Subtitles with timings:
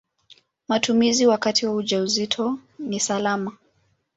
[0.67, 3.57] Matumizi wakati wa ujauzito ni salama.